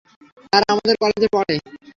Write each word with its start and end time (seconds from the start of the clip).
তারা 0.51 0.65
আমাদের 0.73 0.95
কলেজে 1.01 1.27
পড়ে। 1.35 1.55